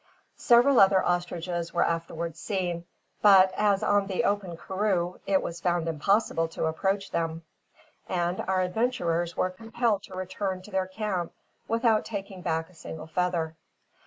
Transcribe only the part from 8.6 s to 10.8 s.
adventurers were compelled to return to